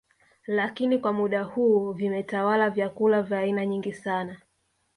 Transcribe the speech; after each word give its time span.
Lakini 0.47 0.97
kwa 0.97 1.13
muda 1.13 1.43
huu 1.43 1.91
vimetawala 1.91 2.69
vyakula 2.69 3.21
vya 3.21 3.39
aina 3.39 3.65
nyingi 3.65 3.93
sana 3.93 4.37